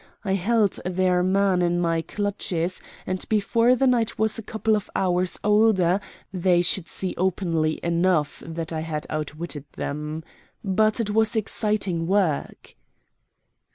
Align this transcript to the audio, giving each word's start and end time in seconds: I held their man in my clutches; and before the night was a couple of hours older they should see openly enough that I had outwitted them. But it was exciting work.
I 0.25 0.33
held 0.33 0.79
their 0.83 1.21
man 1.21 1.61
in 1.61 1.79
my 1.79 2.01
clutches; 2.01 2.81
and 3.05 3.23
before 3.29 3.75
the 3.75 3.85
night 3.85 4.17
was 4.17 4.39
a 4.39 4.41
couple 4.41 4.75
of 4.75 4.89
hours 4.95 5.37
older 5.43 5.99
they 6.33 6.63
should 6.63 6.87
see 6.87 7.13
openly 7.19 7.79
enough 7.83 8.41
that 8.43 8.73
I 8.73 8.79
had 8.79 9.05
outwitted 9.11 9.65
them. 9.73 10.23
But 10.63 10.99
it 10.99 11.11
was 11.11 11.35
exciting 11.35 12.07
work. 12.07 12.73